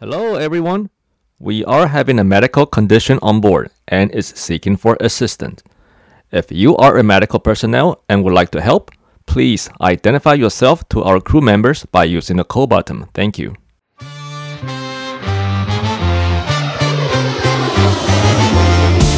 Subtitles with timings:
[0.00, 0.90] Hello, everyone.
[1.40, 5.60] We are having a medical condition on board and is seeking for assistance.
[6.30, 8.92] If you are a medical personnel and would like to help,
[9.26, 13.08] please identify yourself to our crew members by using the call button.
[13.12, 13.56] Thank you.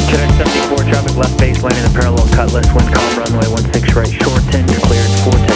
[0.09, 4.67] Cadet 74, traffic left base, landing the parallel cutlass, wind calm, runway 16 right, shorten,
[4.67, 5.50] you're cleared for takeoff.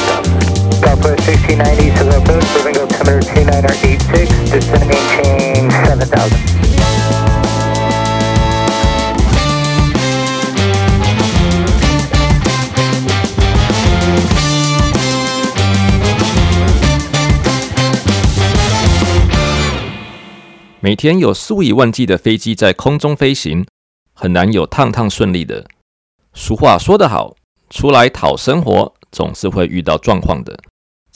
[0.95, 6.31] Southwest 1690 to the approach, moving altimeter 2986, descending change 7000.
[20.79, 23.65] 每天有数以万计的飞机在空中飞行，
[24.13, 25.67] 很难有趟趟顺利的。
[26.33, 27.35] 俗话说得好，
[27.69, 30.57] 出来讨生活总是会遇到状况的。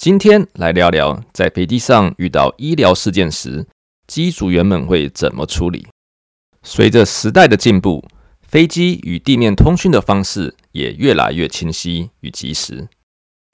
[0.01, 3.67] 今天来聊聊，在飞机上遇到医疗事件时，
[4.07, 5.89] 机组员们会怎么处理。
[6.63, 8.07] 随着时代的进步，
[8.41, 12.87] 飞机与地面通讯的方式也越来越清晰与及时。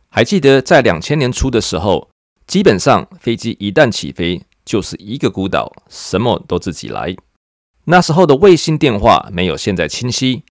[0.10, 2.12] 还记得在两千年初的时候，
[2.46, 7.16] 基本上飞机一旦起飞，就是一个孤岛，什么都自己来。
[7.86, 10.44] 那时候的卫星电话没有现在清晰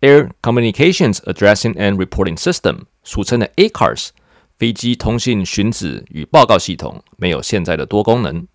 [0.00, 4.08] ，Air Communications Addressing and Reporting System，俗称的 ACARS，
[4.56, 8.46] 飞机通信寻址与报告系统没有现在的多功能。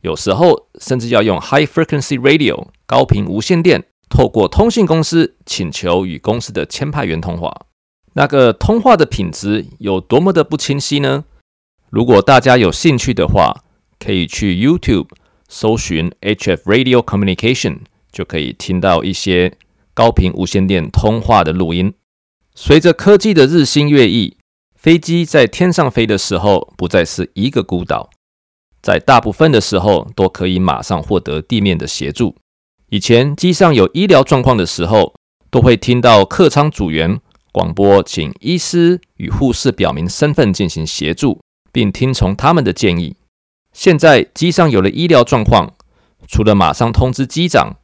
[0.00, 7.66] 有时候甚至要用 High Frequency Radio 高频无线电，透过通信公司请求与公司的签派员通话。
[8.14, 11.24] 那个通话的品质有多么的不清晰呢？
[11.88, 13.64] 如果大家有兴趣的话，
[13.98, 15.08] 可以去 YouTube
[15.48, 17.78] 搜寻 HF Radio Communication，
[18.10, 19.56] 就可以听到一些
[19.94, 21.94] 高频无线电通话的录音。
[22.54, 24.36] 随着科技的日新月异，
[24.82, 28.10] 飞机在天上飞的时候不再是一个孤岛，
[28.82, 32.34] 在大部分的时候都可以马上获得地面的协助。
[32.90, 35.14] 以前机上有医疗状况的时候，
[35.52, 37.20] 都会听到客舱组员
[37.52, 41.40] 广播，请医师与护士表明身份进行协助，
[41.70, 43.14] 并听从他们的建议。
[43.72, 45.74] 现在机上有了医疗状况，
[46.26, 47.76] 除了马上通知机长、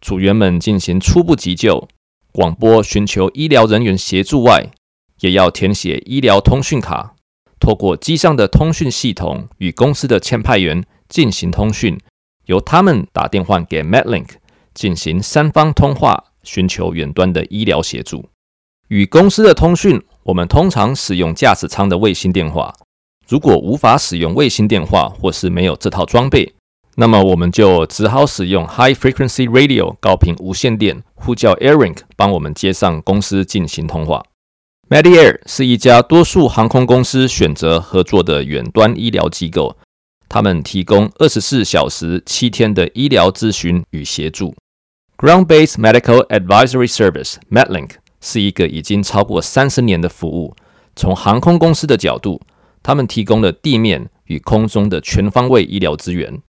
[0.00, 1.86] 组员们进行初步急救、
[2.32, 4.72] 广播寻求医疗人员协助外，
[5.20, 7.14] 也要填写医疗通讯卡，
[7.58, 11.98] 透过机上的通讯系统与公司的签派员进行通讯，
[12.46, 14.28] 由他们打电话给 Medlink
[14.74, 18.28] 进行三方通话，寻求远端的医疗协助。
[18.88, 22.74] 与公司的通讯，我们通常使用驾驶舱的卫星电话。
[23.28, 26.54] 如果无法使用卫星电话，或是没有这套装备，
[26.96, 34.24] 那么我们就只好使用 High Frequency Radio 高频无线电，呼叫 Airink 帮我们接上公司进行通话。
[34.90, 39.76] MediAir 是一家多数航空公司选择合作的远端医疗机构，
[40.28, 44.52] 他们提供二十四小时、七天的医疗咨询与协助。
[45.16, 47.90] Ground-based Medical Advisory Service Medlink
[48.20, 50.56] 是一个已经超过三十年的服务，
[50.96, 52.40] 从航空公司的角度。
[52.82, 56.42] 他们提供了地面与空中的全方位医疗资源。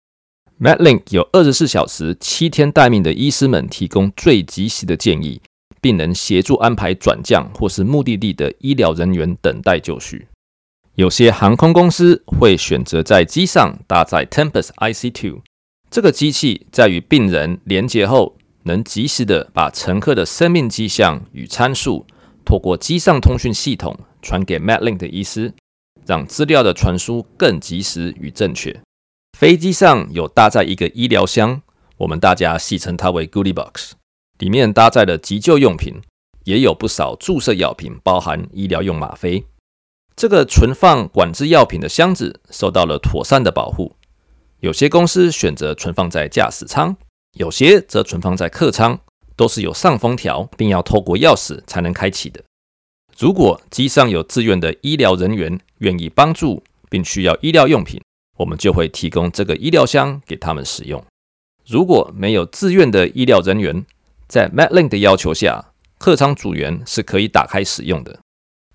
[0.58, 5.42] Medlink 有二十四小时、七天待命的医师们提供最及时的建议，
[5.80, 10.28] 并能协助安排转降或是目的地的医疗人员等待就绪。
[10.94, 15.40] 有些航空公司会选择在机上搭载 Tempus IC2，
[15.90, 22.06] 这个机器在与病人连接后，能及时的把乘客的生命迹象与参数，
[22.44, 25.54] 透过机上通讯系统传给 Medlink 的医师。
[26.06, 28.80] 让资料的传输更及时与正确。
[29.38, 31.62] 飞机上有搭载一个医疗箱，
[31.98, 33.92] 我们大家戏称它为 Goodie Box，
[34.40, 36.00] 里面搭载了急救用品，
[36.44, 39.44] 也有不少注射药品，包含医疗用吗啡。
[40.16, 43.94] 这个存放管制药品的箱子受到了妥善的保护。
[44.60, 46.96] 有些公司选择存放在驾驶舱，
[47.34, 48.98] 有些则存放在客舱，
[49.36, 52.42] 都是有上封条，并要透过钥匙才能开启的。
[53.18, 58.00] 如果机上有自愿的医疗人员愿意帮助，并需要医疗用品，
[58.38, 61.04] 我们就会提供这个医疗箱给他们使用。
[61.66, 63.84] 如果没有自愿的医疗人员，
[64.30, 68.20] 在 Medlink 的要求下，客舱组员是可以打开使用的。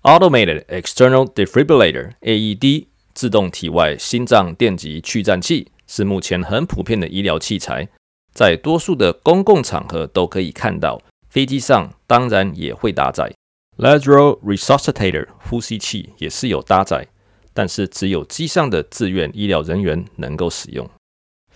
[0.02, 7.88] Automated External Defibrillator (AED) 自动体外心脏电极去颤器是目前很普遍的医疗器材，
[8.34, 11.00] 在多数的公共场合都可以看到。
[11.30, 13.32] 飞机上当然也会搭载。
[13.78, 17.08] Lateral Resuscitator 呼吸器也是有搭载，
[17.54, 20.86] 但是只有机上的自愿医疗人员能够使用。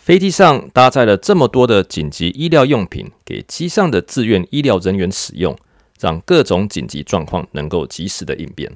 [0.00, 5.55] 飞机上搭载了这么多的紧急医疗用品给机上的自愿医疗人员使用，
[6.00, 8.73] 让各种紧急状况能够及时的应变。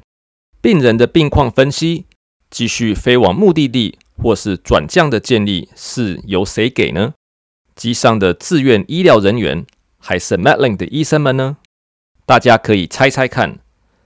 [0.61, 2.05] 病人的病况分析，
[2.50, 7.15] 继续飞往目的地或是转降的建议是由谁给呢？
[7.75, 9.65] 机上的自愿医疗人员，
[9.99, 11.56] 还是 Metlink 的医生们呢？
[12.26, 13.61] 大家可以猜猜看，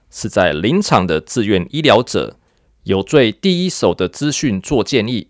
[0.09, 2.37] 是在临场的自愿医疗者
[2.83, 5.27] 有最第一手的资讯做建议，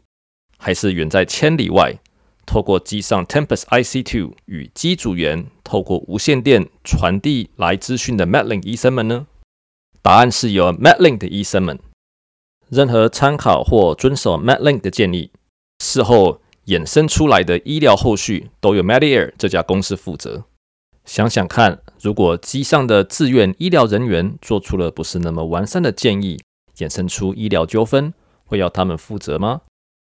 [0.62, 2.00] 还是远在千里外，
[2.46, 9.28] 透过机上 Tempest IC2 与机组员透过无线电传递来资讯的 Metlink 医生们呢？
[10.02, 11.80] 答案是由 Metlink 的医生们。
[12.70, 15.32] 任何参考或遵守 Metlink 的建议，
[15.84, 20.44] 事后衍生出来的医疗后续都由 MedAir 这家公司负责。
[21.06, 26.40] 想想看，如果机上的自愿医疗人员做出了不是那么完善的建议，
[26.78, 28.14] 衍生出医疗纠纷，
[28.46, 29.62] 会要他们负责吗？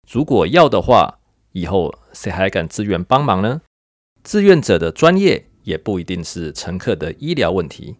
[0.09, 1.19] 如果要的话，
[1.53, 3.61] 以后谁还敢自愿帮忙呢？
[4.23, 7.97] 志愿者的专业也不一定是乘客的医疗问题。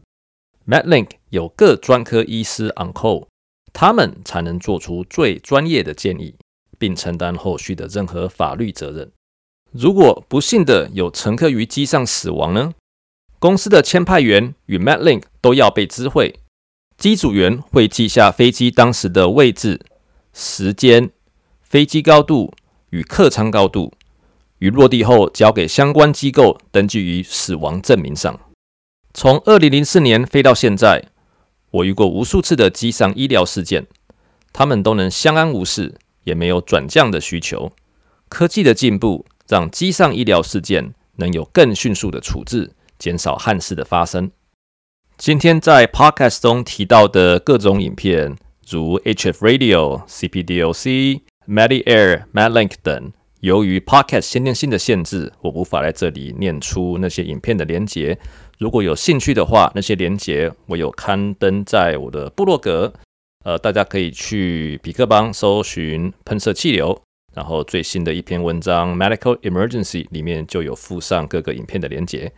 [0.67, 3.27] Metlink 有各专科医师 on call，
[3.73, 6.35] 他们才能做出最专业的建议，
[6.77, 9.11] 并承担后续的任何法律责任。
[9.71, 12.73] 如果不幸的有乘客于机上死亡呢？
[13.37, 16.39] 公司的签派员与 Metlink 都要被知会，
[16.97, 19.85] 机组员会记下飞机当时的位置、
[20.33, 21.11] 时间、
[21.65, 22.53] 飞机高度。
[22.91, 23.91] 与客舱高度，
[24.59, 28.39] 于落地后交给相关机构登记于死亡证明上。
[29.13, 31.09] 从二零零四年飞到现在，
[31.71, 33.87] 我遇过无数次的机上医疗事件，
[34.53, 37.73] 他们都能相安无事，也没有转降的需求。
[38.29, 44.31] 科技的进步让机上医疗事件能有更迅速的处置，减少憾事的发生。
[45.17, 48.37] 今天在 Podcast 中提到的各种影片，
[48.69, 51.83] 如 HF Radio、CPDOC CPDLC。
[51.83, 58.17] Medi-Air、Metlink 等，由于 Podcast 先天性的限制，我无法在这里念出那些影片的连结。
[58.57, 62.93] 如果有兴趣的话，那些连结我有刊登在我的部落格，
[63.43, 67.01] 呃，大家可以去比克邦搜寻喷射气流，
[67.33, 72.31] 然后最新的一篇文章 Medical Emergency 里面就有附上各个影片的连结。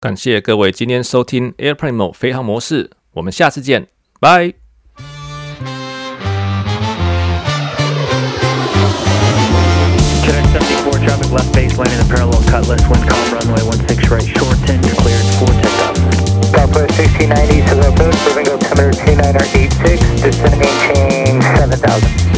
[0.00, 3.88] 感谢各位今天收听 Airplane Mode 飞航模式，我们下次见，
[4.20, 4.65] 拜。
[11.36, 15.96] Left base landing the parallel cutlass, wind calm runway 16 right, shorten, cleared for takeoff.
[16.48, 22.35] Southwest 1690 to the approach, moving altimeter 2986, descending change 7000.